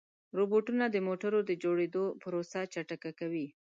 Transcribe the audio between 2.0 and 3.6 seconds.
پروسه چټکه کوي.